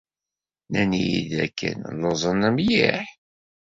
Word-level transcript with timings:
Nnan-iyi-d 0.67 1.29
dakken 1.37 1.75
llan 1.83 1.95
lluẓen 1.99 2.41
mliḥ. 2.55 3.05